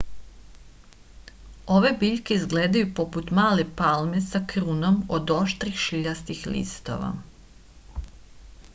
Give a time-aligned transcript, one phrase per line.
[1.75, 7.13] ove biljke izgledaju poput male palme sa krunom od oštrih šiljastih listova